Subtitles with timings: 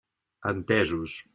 [0.53, 1.13] Entesos.